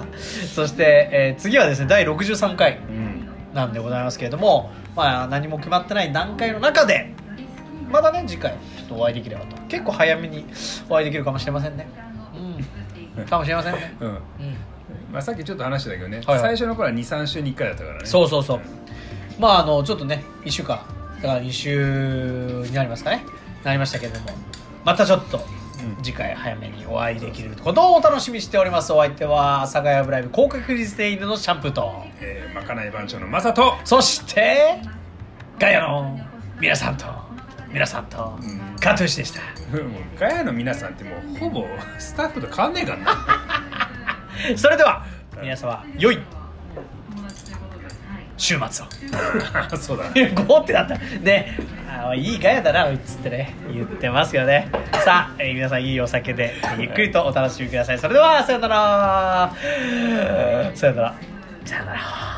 [0.54, 3.28] そして、えー次はですね第63回うん。
[3.54, 7.10] なんでございますけれども、まあ、何も決まってない段階の中で
[7.90, 9.56] またね次回ちょっとお会いできればと。
[9.68, 10.44] 結構早めに
[10.88, 11.88] お会いできるかもしれませんね。
[12.12, 12.17] うん
[13.24, 14.08] かもしれませんね、うん。
[14.08, 14.18] うん、
[15.12, 16.40] まあ、さっきちょっと話したけどね、はいはい。
[16.40, 18.06] 最初の頃は23週に1回だったからね。
[18.06, 18.60] そうそうそう。
[19.38, 20.80] まああのちょっとね1週間
[21.22, 23.24] だから2週になりますかね。
[23.64, 24.26] なりましたけれども。
[24.84, 26.02] またちょっとうん。
[26.02, 28.92] 次回早めにお会いできることをお楽しみにしております。
[28.92, 32.02] お相手は阿佐ヶ谷ブライブ高確率で犬のシャンプーと。
[32.20, 34.80] えーまかない番長のマサとそして
[35.58, 36.18] ガヤの
[36.60, 37.06] 皆さんと
[37.72, 38.38] 皆さんと。
[38.40, 38.76] うん。
[38.80, 39.40] カトゥーシでした。
[39.40, 41.66] もうガヤの皆さんってもうほぼ
[41.98, 43.16] スタッフと変わんねえからな。
[44.56, 45.04] それでは
[45.40, 46.18] 皆様良い
[48.36, 48.88] 週末を。
[49.76, 50.32] そうだね。
[50.46, 50.96] ゴーってなった。
[50.96, 51.58] ね
[51.88, 54.68] あいいガヤだなおいっつってね言ってますよね。
[55.04, 57.98] さあ、えー皆さんいいお酒でゆっくりとお楽しみください。
[57.98, 59.52] それではさよなら。
[60.74, 61.14] さよなら。
[61.64, 62.28] さよなら